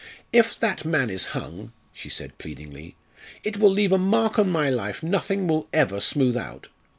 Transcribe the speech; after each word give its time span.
"If 0.33 0.59
that 0.59 0.83
man 0.83 1.11
is 1.11 1.27
hung," 1.37 1.73
she 1.93 2.09
said 2.09 2.39
pleadingly, 2.39 2.95
"it 3.43 3.57
will 3.57 3.69
leave 3.69 3.91
a 3.91 3.99
mark 3.99 4.39
on 4.39 4.49
my 4.49 4.67
life 4.67 5.03
nothing 5.03 5.45
will 5.47 5.67
ever 5.71 6.01
smooth 6.01 6.35
out. 6.35 6.69